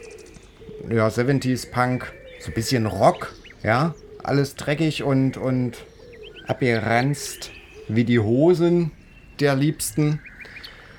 ja, 0.90 1.08
70s 1.08 1.70
Punk, 1.70 2.12
so 2.42 2.48
ein 2.48 2.54
bisschen 2.54 2.86
Rock, 2.88 3.34
ja, 3.64 3.94
alles 4.24 4.56
dreckig 4.56 5.04
und, 5.04 5.38
und 5.38 5.78
abgeranzt 6.48 7.52
wie 7.88 8.04
die 8.04 8.20
Hosen 8.20 8.92
der 9.40 9.56
Liebsten. 9.56 10.20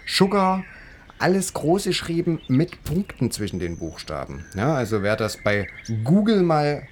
Sugar, 0.07 0.65
alles 1.19 1.53
groß 1.53 1.85
geschrieben 1.85 2.41
mit 2.49 2.85
Punkten 2.85 3.31
zwischen 3.31 3.59
den 3.59 3.79
Buchstaben. 3.79 4.45
Ja, 4.57 4.75
also 4.75 5.03
wer 5.03 5.17
das 5.17 5.37
bei 5.37 5.69
Google 6.05 6.43
mal 6.43 6.83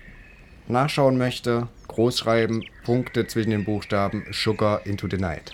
nachschauen 0.68 1.18
möchte, 1.18 1.68
großschreiben, 1.88 2.64
Punkte 2.84 3.26
zwischen 3.26 3.51
den 3.51 3.64
Buchstaben, 3.64 4.24
Sugar 4.32 4.86
into 4.86 5.09
the 5.11 5.16
Night. 5.16 5.53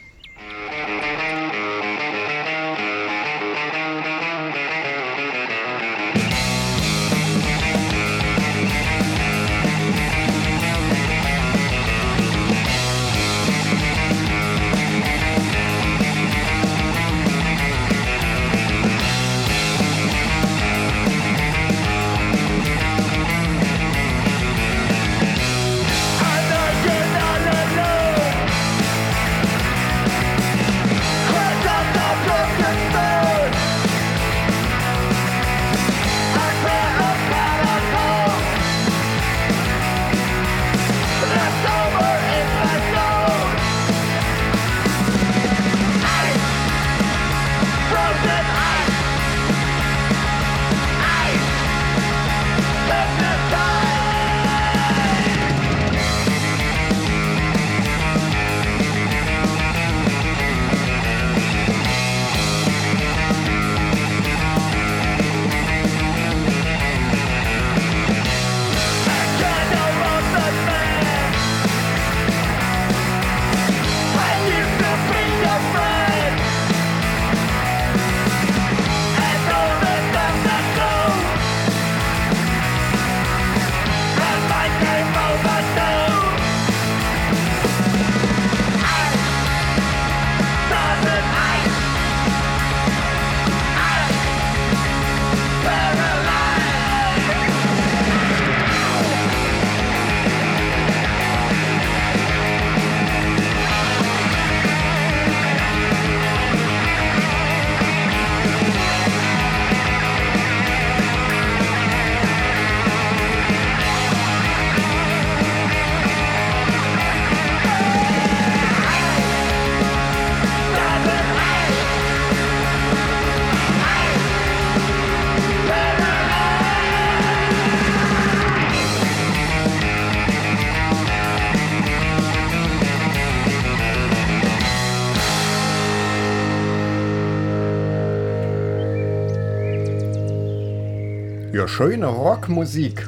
Ja, 141.52 141.66
schöne 141.68 142.06
Rockmusik. 142.06 143.06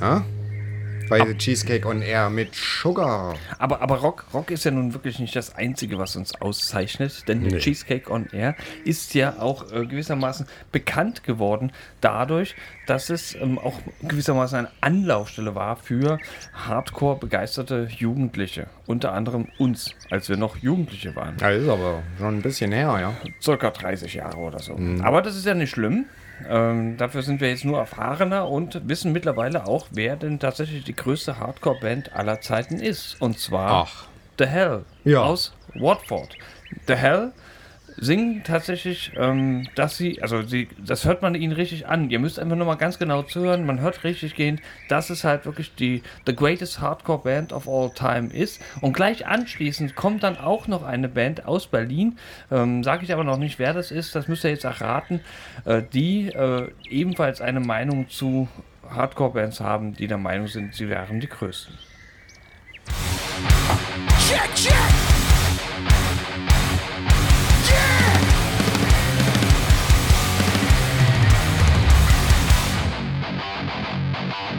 Ja? 0.00 0.24
Bei 1.08 1.26
The 1.26 1.34
Cheesecake 1.36 1.88
on 1.88 2.02
Air 2.02 2.30
mit 2.30 2.54
Sugar. 2.54 3.34
Aber, 3.58 3.82
aber 3.82 3.96
Rock, 3.96 4.26
Rock 4.32 4.52
ist 4.52 4.64
ja 4.64 4.70
nun 4.70 4.94
wirklich 4.94 5.18
nicht 5.18 5.34
das 5.34 5.56
Einzige, 5.56 5.98
was 5.98 6.14
uns 6.14 6.40
auszeichnet, 6.40 7.26
denn 7.26 7.40
Nee. 7.40 7.58
Cheesecake 7.58 8.08
on 8.08 8.28
Air 8.30 8.54
ist 8.84 9.14
ja 9.14 9.40
auch 9.40 9.72
äh, 9.72 9.86
gewissermaßen 9.86 10.46
bekannt 10.70 11.24
geworden 11.24 11.72
dadurch, 12.00 12.54
dass 12.86 13.10
es 13.10 13.34
ähm, 13.34 13.58
auch 13.58 13.74
gewissermaßen 14.02 14.56
eine 14.58 14.68
Anlaufstelle 14.82 15.56
war 15.56 15.74
für 15.74 16.18
Hardcore-begeisterte 16.54 17.88
Jugendliche. 17.90 18.68
Unter 18.86 19.12
anderem 19.12 19.48
uns, 19.58 19.96
als 20.10 20.28
wir 20.28 20.36
noch 20.36 20.58
Jugendliche 20.58 21.16
waren. 21.16 21.36
Ja, 21.40 21.50
ist 21.50 21.68
aber 21.68 22.02
schon 22.18 22.36
ein 22.38 22.42
bisschen 22.42 22.70
her, 22.70 22.96
ja. 23.00 23.14
Circa 23.42 23.70
30 23.70 24.14
Jahre 24.14 24.36
oder 24.38 24.60
so. 24.60 24.78
Aber 25.02 25.22
das 25.22 25.34
ist 25.36 25.46
ja 25.46 25.54
nicht 25.54 25.70
schlimm. 25.70 26.04
Ähm, 26.48 26.96
dafür 26.96 27.22
sind 27.22 27.40
wir 27.40 27.48
jetzt 27.50 27.64
nur 27.64 27.78
erfahrener 27.78 28.48
und 28.48 28.88
wissen 28.88 29.12
mittlerweile 29.12 29.66
auch, 29.66 29.86
wer 29.90 30.16
denn 30.16 30.38
tatsächlich 30.38 30.84
die 30.84 30.96
größte 30.96 31.38
Hardcore-Band 31.38 32.12
aller 32.14 32.40
Zeiten 32.40 32.78
ist. 32.78 33.20
Und 33.20 33.38
zwar 33.38 33.86
Ach. 33.86 34.06
The 34.38 34.46
Hell 34.46 34.84
Ja. 35.04 35.22
aus 35.22 35.52
Watford. 35.74 36.34
The 36.86 36.94
Hell 36.94 37.32
singen 38.00 38.42
tatsächlich, 38.42 39.12
ähm, 39.16 39.68
dass 39.74 39.96
sie, 39.96 40.22
also 40.22 40.42
sie, 40.42 40.68
das 40.84 41.04
hört 41.04 41.22
man 41.22 41.34
ihnen 41.34 41.52
richtig 41.52 41.86
an. 41.86 42.10
Ihr 42.10 42.18
müsst 42.18 42.38
einfach 42.38 42.56
nur 42.56 42.66
mal 42.66 42.76
ganz 42.76 42.98
genau 42.98 43.22
zuhören. 43.22 43.66
Man 43.66 43.80
hört 43.80 44.02
richtig 44.04 44.34
gehend, 44.34 44.60
dass 44.88 45.10
es 45.10 45.22
halt 45.24 45.44
wirklich 45.44 45.74
die 45.74 46.02
The 46.26 46.34
Greatest 46.34 46.80
Hardcore 46.80 47.20
Band 47.22 47.52
of 47.52 47.68
All 47.68 47.90
Time 47.90 48.32
ist. 48.32 48.60
Und 48.80 48.94
gleich 48.94 49.26
anschließend 49.26 49.94
kommt 49.94 50.22
dann 50.22 50.38
auch 50.38 50.66
noch 50.66 50.82
eine 50.82 51.08
Band 51.08 51.46
aus 51.46 51.66
Berlin. 51.66 52.18
Ähm, 52.50 52.82
Sage 52.82 53.04
ich 53.04 53.12
aber 53.12 53.24
noch 53.24 53.38
nicht, 53.38 53.58
wer 53.58 53.74
das 53.74 53.90
ist. 53.90 54.14
Das 54.14 54.28
müsst 54.28 54.44
ihr 54.44 54.50
jetzt 54.50 54.64
erraten. 54.64 55.20
Äh, 55.64 55.82
die 55.92 56.28
äh, 56.28 56.70
ebenfalls 56.88 57.40
eine 57.40 57.60
Meinung 57.60 58.08
zu 58.08 58.48
Hardcore-Bands 58.88 59.60
haben, 59.60 59.94
die 59.94 60.06
der 60.06 60.18
Meinung 60.18 60.48
sind, 60.48 60.74
sie 60.74 60.88
wären 60.88 61.20
die 61.20 61.28
größten. 61.28 61.78
Check, 64.28 64.54
check. 64.54 65.09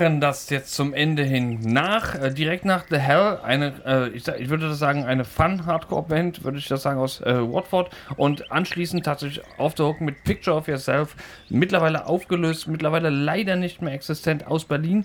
waren 0.00 0.20
das 0.20 0.50
jetzt 0.50 0.74
zum 0.74 0.94
Ende 0.94 1.22
hin 1.22 1.60
nach, 1.62 2.14
äh, 2.14 2.30
direkt 2.32 2.64
nach 2.64 2.84
The 2.88 2.96
Hell, 2.96 3.38
eine, 3.42 3.74
äh, 3.84 4.08
ich, 4.08 4.26
ich 4.26 4.48
würde 4.48 4.68
das 4.68 4.78
sagen, 4.78 5.04
eine 5.04 5.24
Fun-Hardcore-Band, 5.24 6.42
würde 6.42 6.58
ich 6.58 6.66
das 6.66 6.82
sagen, 6.82 6.98
aus 6.98 7.20
äh, 7.20 7.40
Watford. 7.40 7.90
Und 8.16 8.50
anschließend 8.50 9.04
tatsächlich 9.04 9.44
Off 9.58 9.74
the 9.76 9.82
Hook 9.82 10.00
mit 10.00 10.24
Picture 10.24 10.56
of 10.56 10.66
Yourself, 10.66 11.14
mittlerweile 11.48 12.06
aufgelöst, 12.06 12.66
mittlerweile 12.66 13.10
leider 13.10 13.56
nicht 13.56 13.82
mehr 13.82 13.92
existent 13.92 14.46
aus 14.46 14.64
Berlin, 14.64 15.04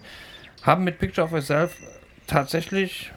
haben 0.63 0.83
mit 0.83 0.97
Picture 0.97 1.25
of 1.25 1.33
Yourself 1.33 1.75
tatsächlich 2.25 3.11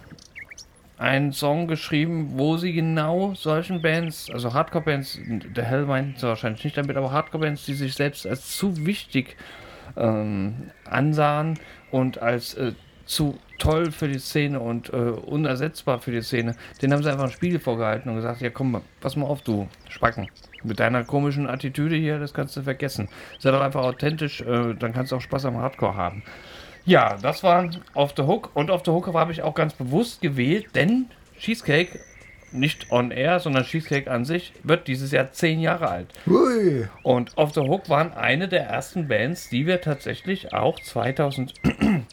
einen 0.99 1.33
Song 1.33 1.69
geschrieben, 1.69 2.33
wo 2.35 2.57
sie 2.57 2.73
genau 2.73 3.35
solchen 3.35 3.81
Bands, 3.81 4.29
also 4.31 4.53
Hardcore-Bands, 4.53 5.21
The 5.55 5.63
Hell 5.63 5.87
meint 5.87 6.19
sie 6.19 6.27
wahrscheinlich 6.27 6.65
nicht 6.65 6.77
damit, 6.77 6.97
aber 6.97 7.13
Hardcore-Bands, 7.13 7.65
die 7.65 7.75
sich 7.75 7.95
selbst 7.95 8.27
als 8.27 8.57
zu 8.57 8.85
wichtig 8.85 9.37
ähm, 9.99 10.71
ansahen 10.85 11.59
und 11.91 12.23
als 12.23 12.55
äh, 12.55 12.73
zu 13.05 13.39
toll 13.59 13.91
für 13.91 14.09
die 14.09 14.19
Szene 14.19 14.61
und 14.61 14.93
äh, 14.93 14.97
unersetzbar 14.97 15.99
für 15.99 16.13
die 16.13 16.23
Szene, 16.23 16.55
den 16.81 16.93
haben 16.93 17.03
sie 17.03 17.11
einfach 17.11 17.25
einen 17.25 17.33
Spiegel 17.33 17.59
vorgehalten 17.59 18.09
und 18.09 18.17
gesagt, 18.17 18.41
ja 18.41 18.51
komm, 18.51 18.81
pass 19.01 19.17
mal 19.17 19.27
auf, 19.27 19.43
du 19.43 19.69
Spacken. 19.89 20.29
Mit 20.63 20.79
deiner 20.81 21.05
komischen 21.05 21.49
Attitüde 21.49 21.97
hier, 21.97 22.19
das 22.19 22.35
kannst 22.35 22.57
du 22.57 22.63
vergessen. 22.63 23.09
Sei 23.39 23.51
doch 23.51 23.61
einfach 23.61 23.83
authentisch, 23.83 24.41
äh, 24.43 24.75
dann 24.75 24.93
kannst 24.93 25.13
du 25.13 25.17
auch 25.17 25.21
Spaß 25.21 25.47
am 25.47 25.57
Hardcore 25.57 25.97
haben. 25.97 26.23
Ja, 26.85 27.17
das 27.21 27.43
war 27.43 27.69
Off 27.95 28.15
the 28.17 28.23
Hook. 28.23 28.51
Und 28.55 28.71
Off 28.71 28.83
the 28.85 28.91
Hook 28.91 29.13
habe 29.13 29.33
ich 29.33 29.43
auch 29.43 29.55
ganz 29.55 29.75
bewusst 29.75 30.21
gewählt, 30.21 30.67
denn 30.75 31.07
Cheesecake, 31.39 32.01
nicht 32.53 32.91
on 32.91 33.11
air, 33.11 33.41
sondern 33.41 33.65
Cheesecake 33.65 34.11
an 34.11 34.25
sich, 34.25 34.53
wird 34.63 34.89
dieses 34.89 35.13
Jahr 35.13 35.33
zehn 35.33 35.61
Jahre 35.61 35.89
alt. 35.89 36.09
Ui. 36.27 36.89
Und 37.03 37.37
Off 37.37 37.55
the 37.55 37.61
Hook 37.61 37.89
waren 37.89 38.13
eine 38.13 38.49
der 38.49 38.65
ersten 38.65 39.09
Bands, 39.09 39.49
die 39.49 39.67
wir 39.67 39.81
tatsächlich 39.81 40.53
auch 40.53 40.79
2012 40.81 42.05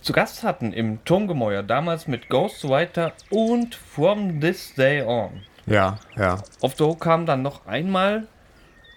zu 0.00 0.12
Gast 0.12 0.42
hatten 0.42 0.72
im 0.72 1.04
Turmgemäuer. 1.04 1.62
Damals 1.62 2.06
mit 2.06 2.28
Ghostwriter 2.28 3.12
und 3.30 3.74
From 3.74 4.40
This 4.40 4.74
Day 4.74 5.02
On. 5.02 5.42
Ja, 5.66 5.98
ja. 6.16 6.42
Off 6.60 6.74
the 6.76 6.84
Hook 6.84 7.00
kam 7.00 7.24
dann 7.26 7.42
noch 7.42 7.66
einmal 7.66 8.26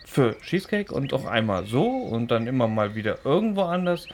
für 0.06 0.38
Cheesecake 0.40 0.94
und 0.94 1.14
auch 1.14 1.26
einmal 1.26 1.66
so 1.66 1.86
und 1.86 2.32
dann 2.32 2.48
immer 2.48 2.68
mal 2.68 2.96
wieder 2.96 3.20
irgendwo 3.24 3.64
anders. 3.64 4.08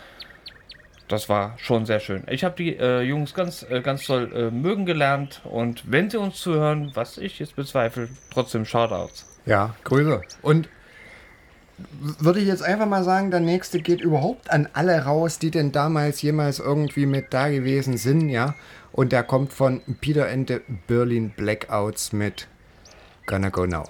Das 1.08 1.30
war 1.30 1.58
schon 1.58 1.86
sehr 1.86 2.00
schön. 2.00 2.24
Ich 2.30 2.44
habe 2.44 2.56
die 2.56 2.78
äh, 2.78 3.02
Jungs 3.02 3.34
ganz, 3.34 3.66
äh, 3.70 3.82
ganz 3.82 4.06
toll 4.06 4.32
äh, 4.34 4.52
mögen 4.52 4.86
gelernt 4.86 5.42
und 5.44 5.84
wenn 5.92 6.10
sie 6.10 6.18
uns 6.18 6.38
zuhören, 6.38 6.92
was 6.94 7.18
ich 7.18 7.40
jetzt 7.40 7.56
bezweifle, 7.56 8.10
trotzdem 8.32 8.66
Shoutouts. 8.66 9.26
Ja, 9.46 9.76
Grüße. 9.84 10.22
Und 10.42 10.70
würde 12.20 12.40
ich 12.40 12.48
jetzt 12.48 12.64
einfach 12.64 12.86
mal 12.86 13.04
sagen, 13.04 13.32
der 13.32 13.40
nächste 13.40 13.80
geht 13.80 14.02
überhaupt 14.02 14.50
an 14.52 14.70
alle 14.74 15.04
raus, 15.04 15.40
die 15.40 15.52
denn 15.52 15.72
damals 15.72 16.22
jemals 16.22 16.60
irgendwie 16.60 17.06
mit 17.06 17.34
da 17.34 17.50
gewesen 17.50 17.98
sind, 17.98 18.30
ja. 18.30 18.56
Und 18.92 19.12
der 19.12 19.24
kommt 19.24 19.52
von 19.52 19.82
Peter 20.02 20.28
and 20.28 20.48
the 20.48 20.60
Berlin 20.88 21.34
Blackouts 21.36 22.14
mit 22.14 22.48
Gonna 23.26 23.50
Go 23.50 23.66
Now. 23.66 23.86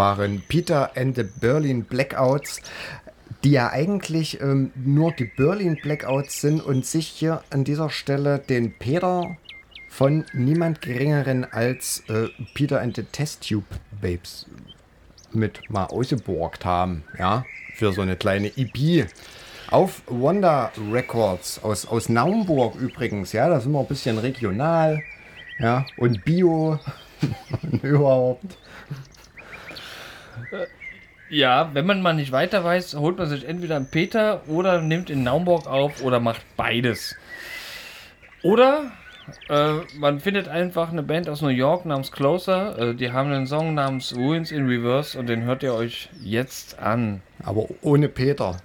Waren 0.00 0.42
Peter 0.48 0.96
and 0.96 1.14
the 1.14 1.24
Berlin 1.24 1.84
Blackouts, 1.84 2.62
die 3.44 3.50
ja 3.50 3.68
eigentlich 3.68 4.40
ähm, 4.40 4.72
nur 4.74 5.12
die 5.12 5.26
Berlin 5.26 5.78
Blackouts 5.82 6.40
sind 6.40 6.62
und 6.62 6.86
sich 6.86 7.06
hier 7.06 7.42
an 7.50 7.64
dieser 7.64 7.90
Stelle 7.90 8.38
den 8.38 8.72
Peter 8.72 9.36
von 9.90 10.24
niemand 10.32 10.80
geringeren 10.80 11.44
als 11.44 12.02
äh, 12.08 12.28
Peter 12.54 12.80
and 12.80 12.96
the 12.96 13.02
Test 13.02 13.46
Tube 13.46 13.66
Babes 14.00 14.46
mit 15.32 15.68
mal 15.68 15.84
ausgeborgt 15.84 16.64
haben, 16.64 17.04
ja, 17.18 17.44
für 17.74 17.92
so 17.92 18.00
eine 18.00 18.16
kleine 18.16 18.50
EP. 18.56 19.06
Auf 19.70 20.00
Wonder 20.06 20.72
Records 20.90 21.62
aus, 21.62 21.84
aus 21.84 22.08
Naumburg 22.08 22.74
übrigens, 22.76 23.34
ja, 23.34 23.50
da 23.50 23.60
sind 23.60 23.72
wir 23.72 23.80
ein 23.80 23.86
bisschen 23.86 24.16
regional, 24.16 25.02
ja, 25.58 25.84
und 25.98 26.24
Bio 26.24 26.78
überhaupt. 27.82 28.56
Ja, 31.30 31.70
wenn 31.74 31.86
man 31.86 32.02
mal 32.02 32.14
nicht 32.14 32.32
weiter 32.32 32.64
weiß, 32.64 32.96
holt 32.96 33.16
man 33.16 33.28
sich 33.28 33.46
entweder 33.46 33.76
einen 33.76 33.90
Peter 33.90 34.42
oder 34.48 34.80
nimmt 34.80 35.10
in 35.10 35.22
Naumburg 35.22 35.68
auf 35.68 36.02
oder 36.02 36.18
macht 36.18 36.42
beides. 36.56 37.14
Oder 38.42 38.90
äh, 39.48 39.74
man 39.96 40.18
findet 40.18 40.48
einfach 40.48 40.90
eine 40.90 41.02
Band 41.02 41.28
aus 41.28 41.40
New 41.42 41.48
York 41.48 41.86
namens 41.86 42.10
Closer. 42.10 42.78
Äh, 42.78 42.94
die 42.94 43.12
haben 43.12 43.30
einen 43.32 43.46
Song 43.46 43.74
namens 43.74 44.16
Ruins 44.16 44.50
in 44.50 44.66
Reverse 44.66 45.18
und 45.18 45.28
den 45.28 45.44
hört 45.44 45.62
ihr 45.62 45.74
euch 45.74 46.08
jetzt 46.20 46.78
an. 46.80 47.22
Aber 47.44 47.66
ohne 47.82 48.08
Peter. 48.08 48.56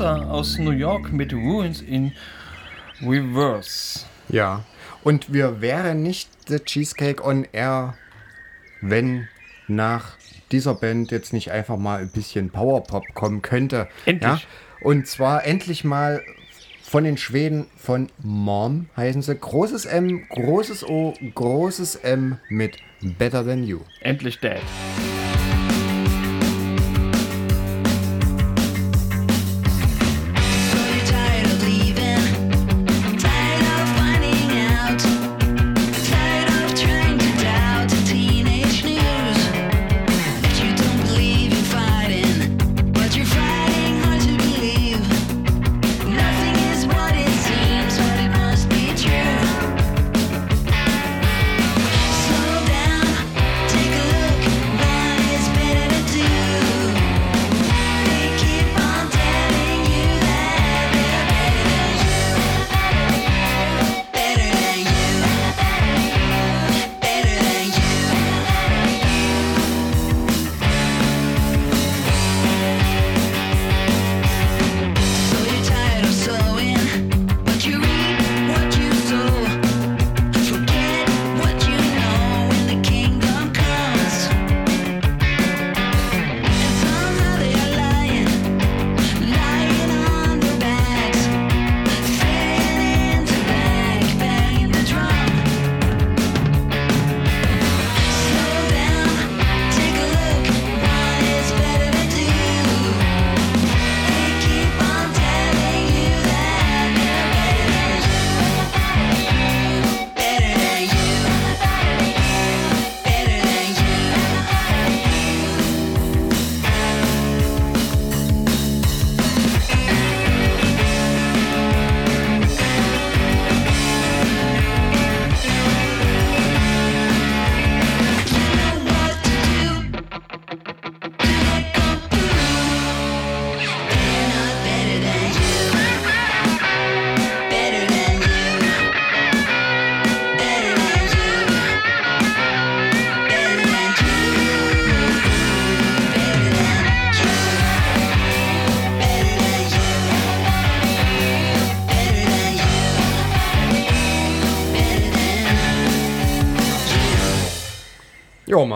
Closer 0.00 0.30
aus 0.30 0.56
New 0.56 0.70
York 0.70 1.12
mit 1.12 1.34
Ruins 1.34 1.82
in 1.82 2.12
Reverse. 3.02 4.06
Ja. 4.30 4.64
Und 5.04 5.30
wir 5.30 5.60
wären 5.60 6.02
nicht 6.02 6.30
The 6.48 6.58
Cheesecake 6.58 7.22
on 7.22 7.46
Air, 7.52 7.98
wenn 8.80 9.28
nach 9.68 10.16
dieser 10.52 10.72
Band 10.72 11.10
jetzt 11.10 11.34
nicht 11.34 11.50
einfach 11.50 11.76
mal 11.76 12.00
ein 12.00 12.08
bisschen 12.08 12.48
Powerpop 12.48 13.04
kommen 13.12 13.42
könnte. 13.42 13.88
Endlich. 14.06 14.22
Ja? 14.22 14.40
Und 14.80 15.06
zwar 15.06 15.44
endlich 15.44 15.84
mal 15.84 16.22
von 16.82 17.04
den 17.04 17.18
Schweden 17.18 17.66
von 17.76 18.08
Mom 18.22 18.88
heißen 18.96 19.20
sie. 19.20 19.34
Großes 19.34 19.84
M, 19.84 20.26
großes 20.30 20.82
O, 20.88 21.12
großes 21.34 21.96
M 21.96 22.38
mit 22.48 22.78
Better 23.02 23.44
Than 23.44 23.64
You. 23.64 23.80
Endlich 24.00 24.40
Dead. 24.40 24.62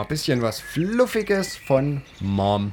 Mal 0.05 0.09
bisschen 0.09 0.43
was 0.43 0.61
Fluffiges 0.61 1.57
von 1.57 2.03
Mom. 2.21 2.73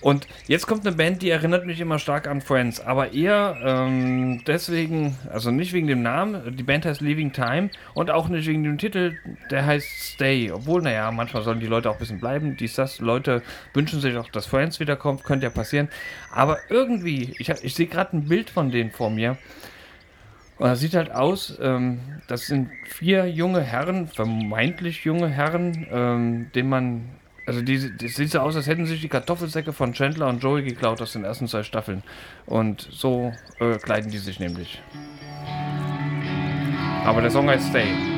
Und 0.00 0.28
jetzt 0.46 0.66
kommt 0.66 0.86
eine 0.86 0.94
Band, 0.94 1.22
die 1.22 1.30
erinnert 1.30 1.66
mich 1.66 1.80
immer 1.80 1.98
stark 1.98 2.28
an 2.28 2.40
Friends, 2.40 2.80
aber 2.80 3.12
eher 3.12 3.56
ähm, 3.64 4.42
deswegen, 4.46 5.16
also 5.32 5.50
nicht 5.50 5.72
wegen 5.72 5.86
dem 5.86 6.02
Namen, 6.02 6.56
die 6.56 6.62
Band 6.62 6.84
heißt 6.84 7.00
Leaving 7.00 7.32
Time 7.32 7.70
und 7.94 8.10
auch 8.10 8.28
nicht 8.28 8.46
wegen 8.46 8.62
dem 8.62 8.78
Titel, 8.78 9.16
der 9.50 9.64
heißt 9.66 9.88
Stay. 9.88 10.52
Obwohl, 10.52 10.82
naja, 10.82 11.10
manchmal 11.10 11.42
sollen 11.42 11.60
die 11.60 11.66
Leute 11.66 11.90
auch 11.90 11.94
ein 11.94 11.98
bisschen 11.98 12.20
bleiben. 12.20 12.56
Dies, 12.56 12.74
das, 12.74 13.00
Leute 13.00 13.42
wünschen 13.72 14.00
sich 14.00 14.16
auch, 14.16 14.28
dass 14.28 14.46
Friends 14.46 14.78
wiederkommt, 14.78 15.24
könnte 15.24 15.46
ja 15.46 15.50
passieren. 15.50 15.88
Aber 16.30 16.58
irgendwie, 16.68 17.34
ich, 17.38 17.48
ich 17.48 17.74
sehe 17.74 17.86
gerade 17.86 18.16
ein 18.16 18.28
Bild 18.28 18.50
von 18.50 18.70
denen 18.70 18.90
vor 18.90 19.10
mir. 19.10 19.38
Und 20.58 20.68
das 20.68 20.80
sieht 20.80 20.94
halt 20.94 21.10
aus, 21.10 21.58
ähm, 21.60 22.00
das 22.28 22.46
sind 22.46 22.70
vier 22.86 23.26
junge 23.26 23.60
Herren, 23.60 24.08
vermeintlich 24.08 25.04
junge 25.04 25.28
Herren, 25.28 25.86
ähm, 25.90 26.50
denen 26.54 26.68
man, 26.70 27.04
also 27.46 27.60
die, 27.60 27.94
das 27.96 28.14
sieht 28.14 28.30
so 28.30 28.40
aus, 28.40 28.56
als 28.56 28.66
hätten 28.66 28.86
sich 28.86 29.02
die 29.02 29.08
Kartoffelsäcke 29.08 29.72
von 29.72 29.92
Chandler 29.92 30.28
und 30.28 30.42
Joey 30.42 30.62
geklaut 30.62 31.02
aus 31.02 31.12
den 31.12 31.24
ersten 31.24 31.46
zwei 31.46 31.62
Staffeln. 31.62 32.02
Und 32.46 32.88
so 32.90 33.32
äh, 33.60 33.76
kleiden 33.76 34.10
die 34.10 34.18
sich 34.18 34.40
nämlich. 34.40 34.80
Aber 37.04 37.20
der 37.20 37.30
Song 37.30 37.48
heißt 37.48 37.68
Stay. 37.68 38.15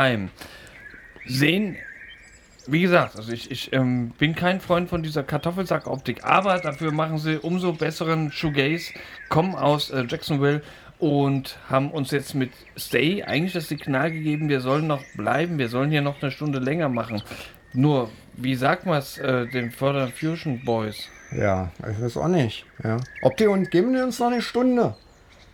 Time. 0.00 0.28
Sehen, 1.26 1.76
wie 2.66 2.82
gesagt, 2.82 3.16
also 3.16 3.32
ich, 3.32 3.50
ich 3.50 3.72
ähm, 3.72 4.10
bin 4.18 4.34
kein 4.34 4.60
Freund 4.60 4.88
von 4.88 5.02
dieser 5.02 5.22
Kartoffelsack-Optik, 5.22 6.24
aber 6.24 6.58
dafür 6.58 6.92
machen 6.92 7.18
sie 7.18 7.38
umso 7.38 7.72
besseren 7.72 8.32
Shoegaze, 8.32 8.94
kommen 9.28 9.54
aus 9.54 9.90
äh, 9.90 10.04
Jacksonville 10.08 10.62
und 10.98 11.58
haben 11.68 11.90
uns 11.90 12.10
jetzt 12.10 12.34
mit 12.34 12.50
Stay 12.76 13.22
eigentlich 13.22 13.52
das 13.52 13.68
Signal 13.68 14.10
gegeben, 14.10 14.48
wir 14.48 14.60
sollen 14.60 14.86
noch 14.86 15.02
bleiben, 15.16 15.58
wir 15.58 15.68
sollen 15.68 15.90
hier 15.90 16.02
noch 16.02 16.22
eine 16.22 16.30
Stunde 16.30 16.58
länger 16.58 16.88
machen. 16.88 17.22
Nur, 17.72 18.10
wie 18.34 18.54
sagt 18.54 18.86
man 18.86 18.98
es 18.98 19.18
äh, 19.18 19.46
den 19.46 19.70
Further 19.70 20.08
Fusion 20.08 20.64
Boys? 20.64 21.08
Ja, 21.36 21.70
ich 21.88 22.00
weiß 22.00 22.16
auch 22.16 22.28
nicht. 22.28 22.66
Ja. 22.82 22.96
Ob 23.22 23.36
die 23.36 23.46
und 23.46 23.70
geben 23.70 23.94
die 23.94 24.00
uns 24.00 24.18
noch 24.18 24.28
eine 24.28 24.42
Stunde? 24.42 24.94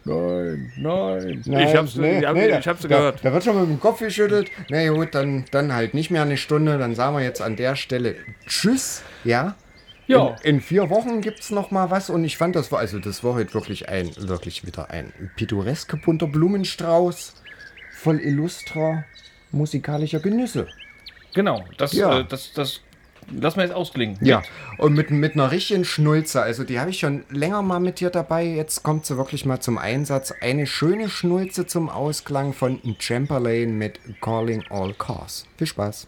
Nein, 0.07 0.73
nein. 0.77 1.43
Nein, 1.47 1.69
ich 1.69 1.75
hab's, 1.75 1.97
nee, 1.97 2.21
ich 2.21 2.25
hab, 2.27 2.35
nee, 2.35 2.47
ich 2.59 2.69
hab's 2.69 2.83
da, 2.83 2.89
gehört. 2.89 3.25
Da 3.25 3.33
wird 3.33 3.43
schon 3.43 3.61
mit 3.61 3.69
dem 3.69 3.81
Kopf 3.81 3.99
geschüttelt. 3.99 4.51
Na 4.69 4.77
nee, 4.77 4.89
gut, 4.89 5.15
dann, 5.15 5.45
dann 5.51 5.75
halt 5.75 5.95
nicht 5.95 6.11
mehr 6.11 6.23
eine 6.23 6.37
Stunde. 6.37 6.79
Dann 6.79 6.95
sagen 6.95 7.17
wir 7.17 7.25
jetzt 7.25 7.43
an 7.43 7.57
der 7.57 7.75
Stelle 7.75 8.15
Tschüss. 8.47 9.03
Ja. 9.25 9.57
Ja. 10.07 10.37
In, 10.45 10.57
in 10.57 10.61
vier 10.61 10.89
Wochen 10.91 11.21
gibt 11.21 11.41
es 11.41 11.51
noch 11.51 11.73
mal 11.73 11.91
was 11.91 12.11
und 12.11 12.25
ich 12.25 12.37
fand, 12.37 12.55
das 12.55 12.71
war 12.71 12.79
also 12.79 13.01
das 13.01 13.25
war 13.25 13.35
heute 13.35 13.53
wirklich 13.55 13.89
ein 13.89 14.09
wirklich 14.17 14.65
wieder 14.65 14.91
ein 14.91 15.13
pittoresker 15.35 15.97
bunter 15.97 16.29
Blumenstrauß 16.29 17.35
voll 17.97 18.21
illustrer 18.21 19.05
musikalischer 19.51 20.21
Genüsse. 20.21 20.69
Genau, 21.35 21.65
das, 21.77 21.93
Ja. 21.93 22.21
äh, 22.21 22.25
das, 22.25 22.53
das 22.53 22.81
lass 23.31 23.57
mal 23.57 23.63
jetzt 23.65 23.75
ausklingen. 23.75 24.19
Ja, 24.21 24.43
und 24.79 24.95
mit, 24.95 25.11
mit 25.11 25.35
einer 25.35 25.51
richtigen 25.51 25.85
Schnulze. 25.85 26.43
Also 26.43 26.65
die 26.65 26.81
habe 26.81 26.91
ich 26.91 26.99
schon 26.99 27.25
länger 27.31 27.63
mal 27.63 27.81
mit 27.81 28.01
dir 28.01 28.11
dabei. 28.11 28.45
Jetzt 28.45 28.83
kommt 28.83 29.07
sie 29.07 29.17
wirklich 29.17 29.45
mal 29.45 29.61
zum 29.61 29.79
Einsatz. 29.79 30.33
Eine 30.41 30.67
schöne 30.67 31.09
Schnulze 31.09 31.67
zum 31.67 31.89
Ausklang 31.89 32.53
von 32.53 32.81
Chamberlain 32.99 33.77
mit 33.77 34.01
Calling 34.21 34.65
All 34.71 34.95
Cars. 34.95 35.47
Viel 35.57 35.67
Spaß. 35.67 36.07